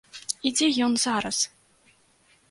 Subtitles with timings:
[0.49, 1.37] І дзе ён зараз?